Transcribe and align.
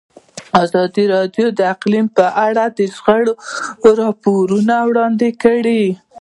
ازادي 0.63 1.03
راډیو 1.15 1.47
د 1.57 1.59
اقلیم 1.73 2.05
په 2.17 2.25
اړه 2.47 2.63
د 2.77 2.79
شخړو 2.95 3.31
راپورونه 4.01 4.75
وړاندې 4.89 5.29
کړي. 5.43 5.83